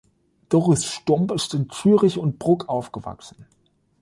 [0.49, 3.45] Doris Stump ist in Zürich und Brugg aufgewachsen.